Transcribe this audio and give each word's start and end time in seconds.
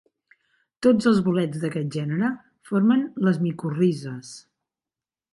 Tots 0.85 1.07
els 1.09 1.17
bolets 1.25 1.59
d'aquest 1.65 1.97
gènere 1.97 2.29
formen 2.69 3.03
les 3.27 3.37
micorrizes. 3.49 4.33